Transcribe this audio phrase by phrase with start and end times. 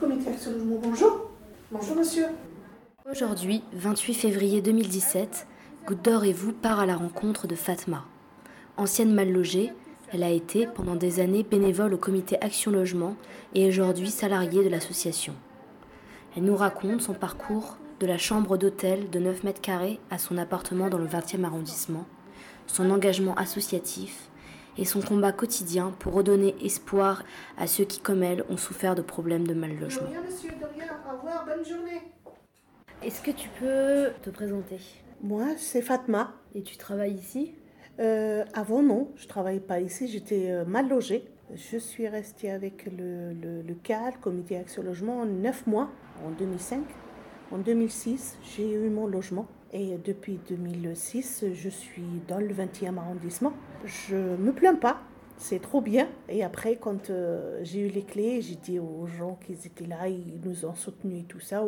[0.00, 1.28] Comité Action bonjour.
[1.70, 2.24] Bonjour monsieur.
[3.10, 5.46] Aujourd'hui, 28 février 2017,
[5.86, 8.06] Goutte d'Or et vous part à la rencontre de Fatma.
[8.78, 9.74] Ancienne mal logée,
[10.10, 13.14] elle a été pendant des années bénévole au comité Action Logement
[13.54, 15.34] et aujourd'hui salariée de l'association.
[16.34, 20.38] Elle nous raconte son parcours de la chambre d'hôtel de 9 mètres carrés à son
[20.38, 22.06] appartement dans le 20e arrondissement,
[22.66, 24.29] son engagement associatif
[24.78, 27.22] et son combat quotidien pour redonner espoir
[27.56, 30.02] à ceux qui, comme elle, ont souffert de problèmes de mal logement.
[30.02, 30.86] De rien monsieur, de rien.
[31.08, 32.02] Au revoir, bonne journée.
[33.02, 34.78] Est-ce que tu peux te présenter?
[35.22, 36.34] Moi, c'est Fatma.
[36.54, 37.54] Et tu travailles ici?
[37.98, 41.24] Euh, avant, non, je travaillais pas ici, j'étais euh, mal logée.
[41.54, 45.90] Je suis restée avec le, le, le CAL, Comité Action Logement, neuf mois
[46.24, 46.82] en 2005.
[47.50, 49.46] En 2006, j'ai eu mon logement.
[49.72, 53.52] Et depuis 2006, je suis dans le 20e arrondissement.
[53.84, 55.00] Je me plains pas,
[55.36, 56.08] c'est trop bien.
[56.28, 60.08] Et après, quand euh, j'ai eu les clés, j'ai dit aux gens qui étaient là,
[60.08, 61.64] ils nous ont soutenus et tout ça,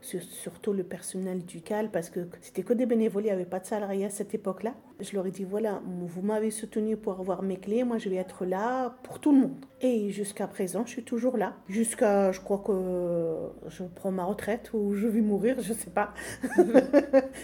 [0.00, 3.58] surtout le personnel du CAL, parce que c'était que des bénévoles, il n'y avait pas
[3.60, 4.74] de salariés à cette époque-là.
[5.00, 8.16] Je leur ai dit, voilà, vous m'avez soutenu pour avoir mes clés, moi je vais
[8.16, 9.56] être là pour tout le monde.
[9.80, 11.54] Et jusqu'à présent, je suis toujours là.
[11.68, 13.36] Jusqu'à, je crois que
[13.68, 16.14] je prends ma retraite ou je vais mourir, je ne sais pas.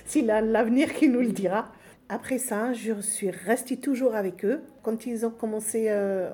[0.06, 1.72] C'est la- l'avenir qui nous le dira.
[2.08, 4.62] Après ça, je suis restée toujours avec eux.
[4.82, 6.30] Quand ils ont commencé euh,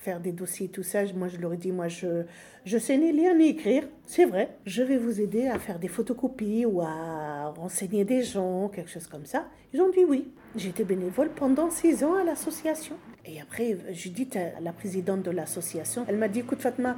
[0.00, 2.24] faire des dossiers tout ça, moi je leur ai dit, moi je
[2.64, 4.56] je sais ni lire ni écrire, c'est vrai.
[4.66, 9.06] Je vais vous aider à faire des photocopies ou à renseigner des gens, quelque chose
[9.06, 9.46] comme ça.
[9.72, 10.28] Ils ont dit oui.
[10.56, 12.96] J'étais bénévole pendant six ans à l'association.
[13.26, 16.96] Et après, Judith, la présidente de l'association, elle m'a dit, écoute Fatma,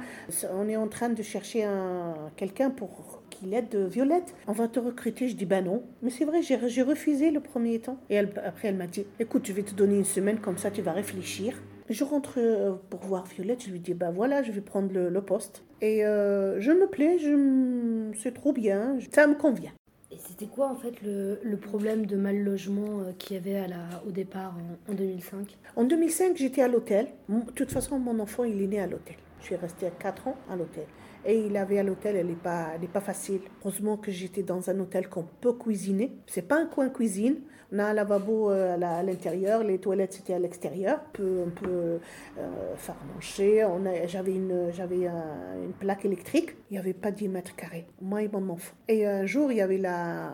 [0.51, 4.33] on est en train de chercher un, quelqu'un pour qu'il aide Violette.
[4.47, 5.27] On va te recruter.
[5.27, 5.83] Je dis, ben non.
[6.01, 7.97] Mais c'est vrai, j'ai refusé le premier temps.
[8.09, 10.81] Et après, elle m'a dit, écoute, je vais te donner une semaine, comme ça tu
[10.81, 11.61] vas réfléchir.
[11.89, 15.09] Je rentre euh, pour voir Violette, je lui dis, bah voilà, je vais prendre le,
[15.09, 15.63] le poste.
[15.81, 19.71] Et euh, je me plais, je c'est trop bien, ça me convient.
[20.11, 23.57] Et c'était quoi en fait le, le problème de mal logement euh, qu'il y avait
[23.57, 24.55] à la, au départ
[24.87, 27.07] en, en 2005 En 2005, j'étais à l'hôtel.
[27.29, 29.15] De toute façon, mon enfant, il est né à l'hôtel.
[29.39, 30.85] Je suis restée 4 ans à l'hôtel.
[31.25, 33.41] Et il avait à l'hôtel, elle n'est pas, pas facile.
[33.61, 36.11] Heureusement que j'étais dans un hôtel qu'on peut cuisiner.
[36.27, 37.37] C'est pas un coin cuisine.
[37.75, 40.99] On a un lavabo euh, à l'intérieur, les toilettes c'était à l'extérieur.
[41.19, 41.99] On peut,
[42.37, 43.65] euh, faire manger.
[44.05, 44.69] J'avais une,
[45.63, 46.51] une plaque électrique.
[46.69, 47.87] Il n'y avait pas 10 mètres carrés.
[47.99, 48.75] Moi et mon enfant.
[48.87, 50.31] Et un jour, il y avait la,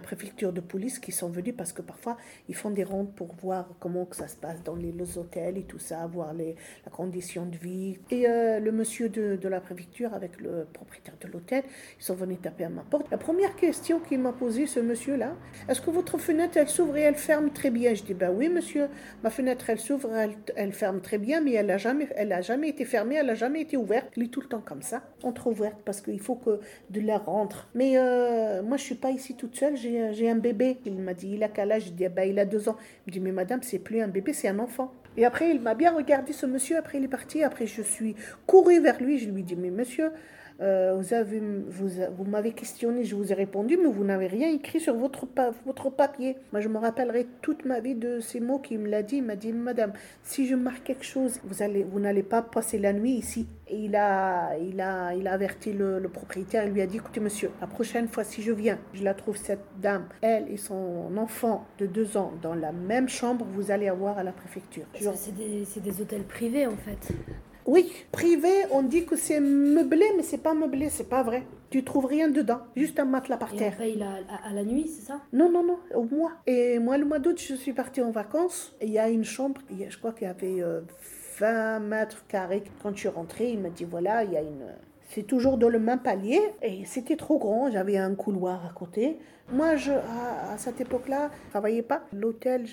[0.00, 2.16] préfecture de police qui sont venus parce que parfois
[2.48, 5.64] ils font des rondes pour voir comment ça se passe dans les, les hôtels et
[5.64, 6.54] tout ça, voir les,
[6.84, 7.98] la condition de vie.
[8.10, 11.62] Et euh, le monsieur de la préfecture avec le propriétaire de l'hôtel,
[11.98, 13.10] ils sont venus taper à ma porte.
[13.10, 15.34] La première question qu'il m'a posée, ce monsieur-là,
[15.68, 17.94] est-ce que votre fenêtre, elle s'ouvre et elle ferme très bien?
[17.94, 18.88] Je dis, ben oui, monsieur,
[19.22, 22.08] ma fenêtre, elle s'ouvre, elle, elle ferme très bien, mais elle n'a jamais,
[22.42, 24.08] jamais été fermée, elle n'a jamais été ouverte.
[24.16, 26.60] Elle est tout le temps comme ça, entre-ouverte, parce qu'il faut que
[26.90, 27.68] de l'air rentre.
[27.74, 30.78] Mais euh, moi, je suis pas ici toute seule, j'ai un bébé.
[30.84, 31.86] Il m'a dit, il a quel âge?
[31.86, 32.76] Je dis, ben, il a deux ans.
[33.06, 34.92] Il me dit, mais madame, c'est plus un bébé, c'est un enfant.
[35.16, 36.78] Et après, il m'a bien regardé, ce monsieur.
[36.78, 37.42] Après, il est parti.
[37.42, 38.14] Après, je suis
[38.46, 39.18] courue vers lui.
[39.18, 40.10] Je lui dis, mais monsieur,
[40.60, 44.48] euh, vous avez, vous, vous m'avez questionné, je vous ai répondu, mais vous n'avez rien
[44.48, 46.36] écrit sur votre, pa- votre papier.
[46.52, 49.16] Moi, je me rappellerai toute ma vie de ces mots qu'il me l'a dit.
[49.16, 52.78] Il m'a dit, madame, si je marque quelque chose, vous allez, vous n'allez pas passer
[52.78, 53.46] la nuit ici.
[53.68, 56.64] Et il a, il a, il a averti le, propriétaire.
[56.66, 59.36] Il lui a dit, écoutez, monsieur, la prochaine fois, si je viens, je la trouve
[59.36, 63.88] cette dame, elle et son enfant de deux ans dans la même chambre, vous allez
[63.88, 64.84] avoir à la préfecture.
[65.14, 67.12] C'est des, c'est des hôtels privés en fait.
[67.72, 71.44] Oui, privé, on dit que c'est meublé, mais c'est pas meublé, c'est pas vrai.
[71.70, 73.76] Tu trouves rien dedans, juste un matelas par Et on terre.
[73.76, 75.20] paye la, à, à la nuit, c'est ça?
[75.32, 76.32] Non, non, non, au mois.
[76.46, 78.74] Et moi, le mois d'août, je suis partie en vacances.
[78.80, 80.80] Et il y a une chambre, je crois qu'il y avait euh,
[81.38, 82.64] 20 mètres carrés.
[82.82, 84.66] Quand je suis rentrée, il m'a dit voilà, il y a une.
[85.12, 86.40] C'est toujours dans le même palier.
[86.62, 89.18] Et c'était trop grand, j'avais un couloir à côté.
[89.52, 92.04] Moi, je, à, cette époque-là, je travaillais pas.
[92.12, 92.66] L'hôtel,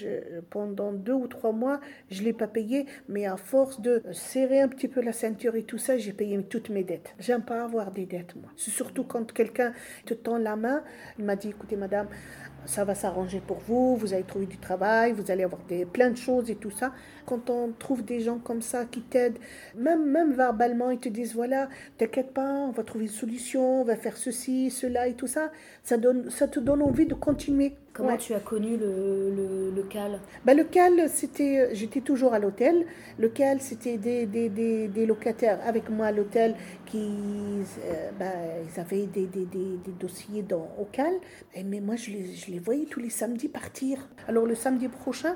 [0.52, 1.80] pendant deux ou trois mois,
[2.12, 2.86] je l'ai pas payé.
[3.10, 6.40] Mais à force de serrer un petit peu la ceinture et tout ça, j'ai payé
[6.44, 7.16] toutes mes dettes.
[7.18, 8.52] J'aime pas avoir des dettes, moi.
[8.56, 9.74] Surtout quand quelqu'un
[10.06, 10.84] te tend la main.
[11.18, 12.08] Il m'a dit écoutez, madame,
[12.68, 16.12] ça va s'arranger pour vous, vous allez trouver du travail, vous allez avoir des, plein
[16.12, 16.94] de choses et tout ça.
[17.28, 19.38] Quand on trouve des gens comme ça qui t'aident,
[19.76, 23.84] même, même verbalement, ils te disent voilà, t'inquiète pas, on va trouver une solution, on
[23.84, 25.52] va faire ceci, cela et tout ça,
[25.84, 27.74] ça, donne, ça te donne envie de continuer.
[27.94, 28.18] Comment Ouais.
[28.18, 30.20] tu as connu le, le, le CAL?
[30.46, 32.86] Ben, le CAL, c'était, j'étais toujours à l'hôtel.
[33.20, 38.32] Le CAL, c'était des, des, des, des locataires avec moi à l'hôtel qui euh, ben,
[38.74, 41.12] ils avaient des, des, des, des dossiers dans, au CAL.
[41.56, 44.08] Et, mais moi, je les, je les voyais tous les samedis partir.
[44.30, 45.36] Alors, le samedi prochain,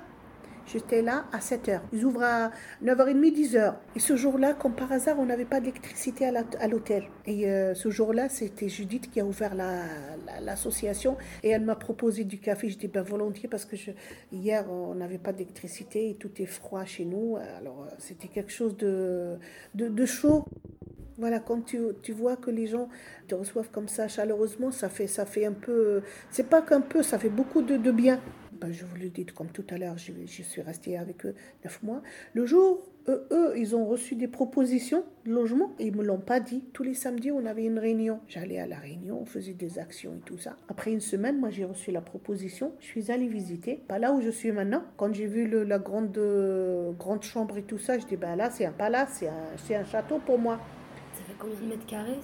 [0.72, 1.82] J'étais là à 7h.
[1.92, 2.52] Ils ouvrent à
[2.82, 3.74] 9h30, 10h.
[3.96, 7.04] Et ce jour-là, comme par hasard, on n'avait pas d'électricité à l'hôtel.
[7.26, 9.54] Et euh, ce jour-là, c'était Judith qui a ouvert
[10.42, 12.70] l'association et elle m'a proposé du café.
[12.70, 13.76] Je dis ben volontiers parce que
[14.32, 17.38] hier, on n'avait pas d'électricité et tout est froid chez nous.
[17.58, 19.38] Alors, euh, c'était quelque chose de,
[20.06, 20.46] chaud.
[21.18, 22.88] Voilà, quand tu, vois que les gens
[23.28, 26.02] te reçoivent comme ça chaleureusement, ça fait, un peu.
[26.30, 28.22] C'est pas qu'un peu, ça fait beaucoup de bien.
[28.70, 31.82] Je vous le dis, comme tout à l'heure, je, je, suis restée avec eux neuf
[31.84, 32.02] mois.
[32.34, 36.40] Le jour, eux, eux, ils ont reçu des propositions de logement ils me l'ont pas
[36.40, 36.64] dit.
[36.74, 38.20] Tous les samedis, on avait une réunion.
[38.28, 40.56] J'allais à la réunion, on faisait des actions et tout ça.
[40.70, 42.74] Après une semaine, moi, j'ai reçu la proposition.
[42.80, 43.82] Je suis allée visiter.
[43.88, 44.84] Pas là où je suis maintenant.
[44.98, 48.36] Quand j'ai vu le, la grande, euh, grande chambre et tout ça, je dis, ben
[48.36, 49.24] là, c'est un palace,
[49.58, 50.60] c'est un, un château pour moi.
[51.42, 52.20] Combien de mètres carrés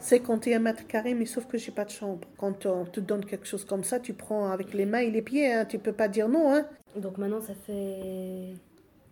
[0.00, 2.26] 51 mètres carrés, mais sauf que j'ai pas de chambre.
[2.38, 5.20] Quand on te donne quelque chose comme ça, tu prends avec les mains et les
[5.20, 6.54] pieds, hein, tu peux pas dire non.
[6.54, 6.64] Hein.
[6.96, 8.54] Donc maintenant, ça fait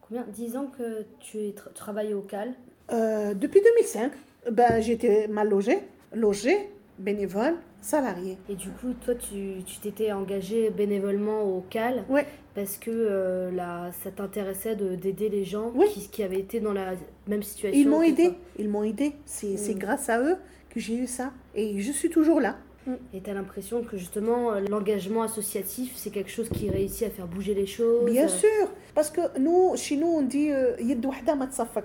[0.00, 0.24] combien?
[0.26, 2.54] 10 ans que tu travailles au CAL
[2.90, 4.12] euh, Depuis 2005.
[4.50, 5.80] Ben, j'étais mal logée,
[6.14, 8.38] logée, bénévole, salarié.
[8.48, 12.26] Et du coup, toi, tu t'étais engagé bénévolement au CAL ouais.
[12.54, 16.92] parce que euh, là, ça t'intéressait d'aider les gens qui, qui, avaient été dans la
[17.26, 17.80] même situation.
[17.80, 19.12] Ils m'ont aidé, ils m'ont aidé.
[19.24, 19.78] C'est mm.
[19.78, 20.36] grâce à eux
[20.70, 21.32] que j'ai eu ça.
[21.54, 22.56] Et je suis toujours là.
[22.90, 23.16] Mm.
[23.16, 27.26] Et tu as l'impression que justement l'engagement associatif, c'est quelque chose qui réussit à faire
[27.26, 30.76] bouger les choses Bien sûr Parce que nous, chez nous, on dit euh,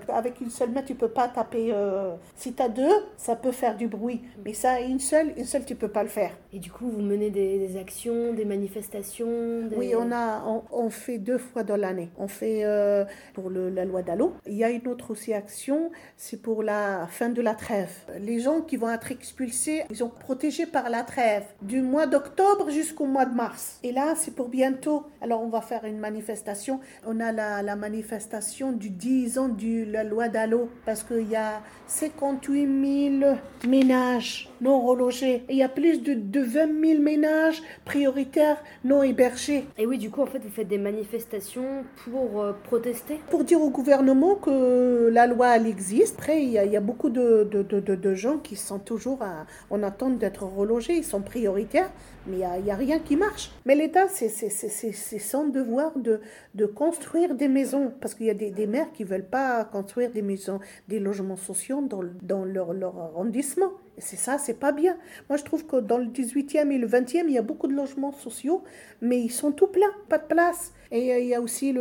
[0.08, 1.70] avec une seule main, tu peux pas taper.
[1.72, 4.20] Euh, si tu as deux, ça peut faire du bruit.
[4.44, 6.32] Mais ça, une seule, une seule, tu peux pas le faire.
[6.52, 10.42] Et du coup, vous menez des, actions, des manifestations Oui, on, a,
[10.72, 12.10] on, fait deux fois dans l'année.
[12.18, 13.04] On fait euh,
[13.34, 14.34] pour le, la loi d'Allo.
[14.46, 17.92] Il y a une autre aussi action, c'est pour la fin de la trêve.
[18.20, 22.70] Les gens qui vont être expulsés, ils sont protégés par la trêve du mois d'octobre
[22.70, 23.78] jusqu'au mois de mars.
[23.82, 25.06] Et là, c'est pour bientôt.
[25.20, 26.80] Alors, on va faire une manifestation.
[27.06, 31.60] On a la, manifestation du 10 ans de la loi d'Allo parce qu'il y a
[31.86, 35.44] 58 000 ménages non relogés.
[35.48, 39.64] Et il y a plus de, de 20 000 ménages prioritaires non hébergés.
[39.78, 43.60] Et oui, du coup, en fait, vous faites des manifestations pour euh, protester Pour dire
[43.60, 46.16] au gouvernement que la loi, elle existe.
[46.18, 49.22] Après, il y a, il y a beaucoup de, de, de, gens qui sont toujours
[49.22, 50.94] à, en attente d'être relogés.
[50.94, 51.90] Ils sont prioritaires,
[52.26, 53.50] mais il n'y a, a, rien qui marche.
[53.64, 56.20] Mais l'État, c'est son devoir de,
[56.54, 57.92] de construire des maisons.
[58.00, 60.98] Parce qu'il y a des, des maires qui ne veulent pas construire des maisons, des
[60.98, 63.72] logements sociaux dans, dans leur, leur arrondissement.
[63.98, 64.96] C'est ça, c'est pas bien.
[65.28, 67.74] Moi, je trouve que dans le 18e et le 20e, il y a beaucoup de
[67.74, 68.62] logements sociaux,
[69.00, 70.72] mais ils sont tout pleins, pas de place.
[70.90, 71.72] Et euh, il y a aussi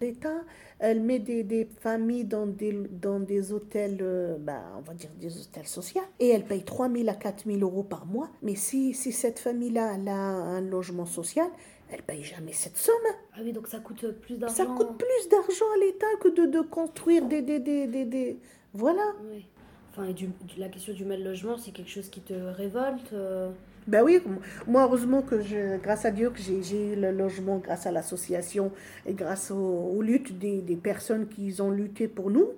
[0.00, 0.42] l'État,
[0.78, 5.10] elle met des, des, familles dans des, dans des hôtels, euh, bah, on va dire
[5.18, 8.30] des hôtels sociaux, et elle paye 3 000 à 4 000 euros par mois.
[8.42, 11.46] Mais si, si cette famille-là a un logement social,
[11.90, 12.94] elle paye jamais cette somme.
[13.34, 14.54] Ah oui, donc ça coûte plus d'argent.
[14.54, 18.38] Ça coûte plus d'argent à l'État que de, de, construire des, des, des, des,
[18.72, 19.02] Voilà.
[19.30, 19.46] Oui.
[19.96, 20.12] Enfin,
[20.58, 23.50] la question du mal logement, c'est quelque chose qui te révolte euh
[23.86, 24.20] Ben oui,
[24.66, 28.72] moi heureusement que je, grâce à Dieu que j'ai eu le logement grâce à l'association
[29.06, 32.48] et grâce aux, luttes des, des, personnes qui ont lutté pour nous.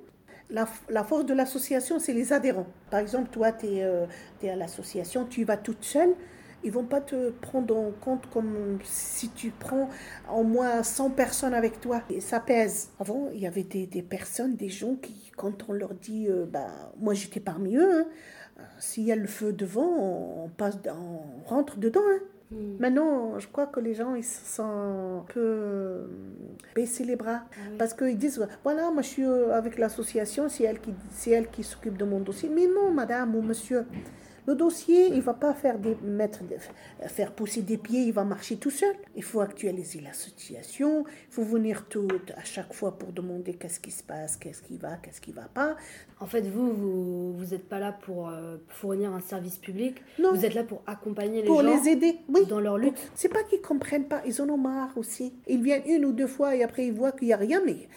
[0.49, 2.69] La, la force de l'association, c'est les adhérents.
[2.91, 4.07] Par exemple, toi, tu es, euh,
[4.43, 6.15] es, à l'association, tu vas toute seule,
[6.67, 9.89] ils vont pas te prendre en compte comme si tu prends
[10.35, 12.03] au moins 100 personnes avec toi.
[12.11, 12.91] Et ça pèse.
[12.99, 16.45] Avant, il y avait des, des personnes, des gens qui, quand on leur dit, euh,
[16.45, 16.67] bah,
[16.99, 18.07] moi j'étais parmi eux, hein,
[18.59, 22.01] euh, s'il y a le feu devant, on, passe, on rentre dedans.
[22.05, 22.19] Hein.
[22.51, 22.77] Hmm.
[22.81, 26.07] Maintenant, je crois que les gens, ils se sentent un peu euh,
[26.75, 27.43] baisser les bras.
[27.79, 30.95] Parce qu'ils disent, voilà, moi je suis avec l'association, c'est elle qui,
[31.31, 32.49] elle qui s'occupe de mon dossier.
[32.49, 33.85] Mais non, madame ou monsieur,
[34.47, 36.41] le dossier, il ne va pas faire, des, mettre,
[37.09, 38.95] faire pousser des pieds, il va marcher tout seul.
[39.17, 43.81] Il faut actualiser la situation, il faut venir tout à chaque fois pour demander qu'est-ce
[43.81, 45.77] qui se passe, qu'est-ce qui va, qu'est-ce qui ne va pas.
[46.21, 50.33] En fait, vous, vous n'êtes pas là pour euh, fournir un service public, non.
[50.33, 52.47] vous êtes là pour accompagner les pour gens les aider, oui.
[52.47, 52.99] dans leur lutte.
[53.15, 55.35] C'est pas qu'ils comprennent pas, ils en ont marre aussi.
[55.47, 57.89] Ils viennent une ou deux fois et après ils voient qu'il n'y a rien, mais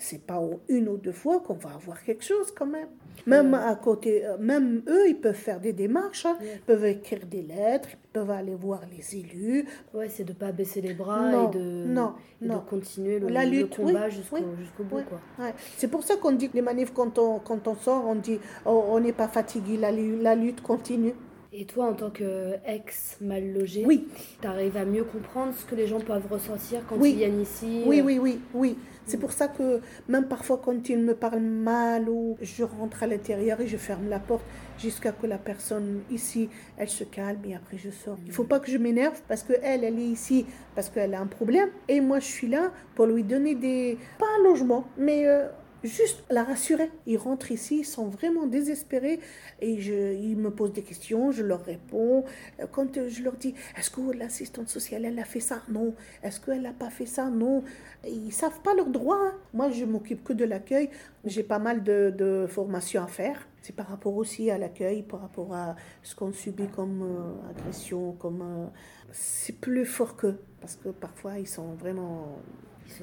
[0.00, 2.88] c'est pas une ou deux fois qu'on va avoir quelque chose quand même.
[3.26, 6.38] Même à côté, euh, même eux, ils peuvent faire des démarches, hein.
[6.40, 9.66] ils peuvent écrire des lettres, ils peuvent aller voir les élus.
[9.92, 12.56] Ouais, c'est de pas baisser les bras et de, non, et non.
[12.56, 14.42] de continuer le, La lutte, le combat oui, jusqu'au oui,
[14.88, 14.96] bout.
[14.96, 15.02] oui.
[15.08, 15.44] Quoi.
[15.44, 15.54] Ouais.
[15.76, 18.38] C'est pour ça qu'on dit que les manifs, quand on, quand on sort, on dit
[18.64, 21.14] oh, on n'est pas fatigué, la, la lutte continue.
[21.52, 24.06] Et toi, en tant qu'ex mal logé, oui.
[24.40, 27.82] tu arrives à mieux comprendre ce que les gens peuvent ressentir quand ils viennent ici
[27.86, 28.78] Oui, oui, oui, oui.
[29.04, 33.08] C'est pour ça que même parfois quand ils me parlent mal ou je rentre à
[33.08, 34.44] l'intérieur et je ferme la porte
[34.78, 38.18] jusqu'à que la personne ici, elle se calme et après je sors.
[38.26, 41.20] Il faut pas que je m'énerve parce que elle, elle est ici parce qu'elle a
[41.20, 45.26] un problème et moi je suis là pour lui donner des pas un logement mais
[45.26, 45.48] euh,
[45.82, 46.90] juste la rassurer.
[47.06, 49.20] Ils rentrent ici, ils sont vraiment désespérés
[49.60, 52.24] et je, ils me posent des questions, je leur réponds.
[52.72, 55.62] Quand je leur dis, est-ce que l'assistante sociale, elle a fait ça?
[55.68, 55.94] Non.
[56.22, 57.30] Est-ce qu'elle n'a pas fait ça?
[57.30, 57.62] Non.
[58.06, 59.32] Ils savent pas leurs droits.
[59.52, 60.90] Moi, je m'occupe que de l'accueil.
[61.24, 63.46] J'ai pas mal de, de formations à faire.
[63.62, 68.12] C'est par rapport aussi à l'accueil, par rapport à ce qu'on subit comme euh, agression,
[68.12, 68.40] comme...
[68.40, 68.66] Euh,
[69.12, 72.38] c'est plus fort qu'eux, parce que parfois, ils sont vraiment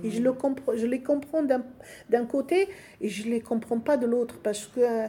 [0.04, 0.34] et je, le
[0.76, 2.70] je les comprends d'un côté
[3.02, 5.08] et je ne les comprends pas de l'autre parce que euh,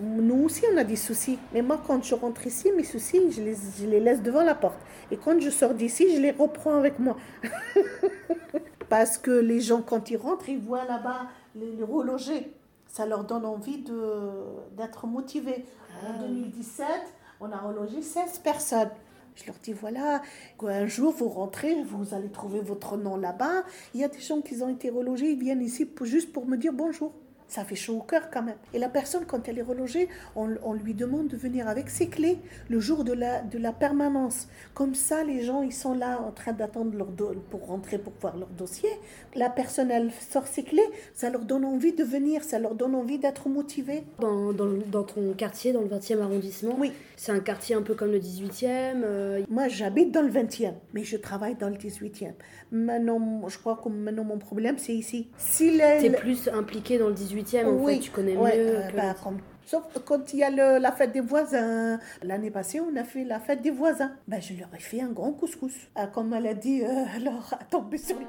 [0.00, 1.38] nous aussi on a des soucis.
[1.52, 4.54] Mais moi quand je rentre ici, mes soucis, je les, je les laisse devant la
[4.54, 4.78] porte.
[5.10, 7.16] Et quand je sors d'ici, je les reprends avec moi.
[8.88, 12.52] parce que les gens quand ils rentrent, ils voient là-bas les, les relogés.
[12.88, 13.84] Ça leur donne envie
[14.76, 15.64] d'être motivés.
[16.06, 16.94] En 2017, ah
[17.40, 18.90] on a relogé 16 personnes.
[19.36, 20.22] Je leur dis, voilà,
[20.62, 23.64] un jour vous rentrez, vous allez trouver votre nom là-bas.
[23.94, 26.56] Il y a des gens qui ont été relogés, ils viennent ici juste pour me
[26.56, 27.12] dire bonjour
[27.48, 28.56] ça fait chaud au cœur quand même.
[28.72, 32.38] Et la personne, quand elle est relogée, on, lui demande de venir avec ses clés
[32.68, 34.48] le jour de la, de la permanence.
[34.74, 37.08] Comme ça, les gens, ils sont là en train d'attendre leur
[37.50, 38.88] pour rentrer pour voir leur dossier.
[39.34, 40.82] La personne, elle sort ses clés,
[41.14, 44.04] ça leur donne envie de venir, ça leur donne envie d'être motivés.
[44.18, 46.92] Dans, dans, dans, ton quartier, dans le 20e arrondissement, oui.
[47.16, 51.04] c'est un quartier un peu comme le 18e euh, Moi, j'habite dans le 20e, mais
[51.04, 52.32] je travaille dans le 18e.
[52.72, 55.28] Maintenant, je crois que maintenant, mon problème, c'est ici.
[55.36, 56.10] Si les...
[56.10, 57.33] plus impliqué dans le 18e
[57.66, 58.42] oui, tu connais mieux.
[58.44, 59.14] Euh, bah,
[59.66, 61.98] sauf quand il y a la fête des voisins.
[62.22, 64.12] L'année passée, on a fait la fête des voisins.
[64.28, 65.74] Ben, je leur ai fait un grand couscous.
[65.94, 68.26] Ah, comme elle a dit, euh, alors, à tomber sur le